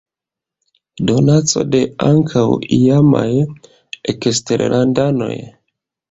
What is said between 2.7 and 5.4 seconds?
iamaj eksterlandanoj.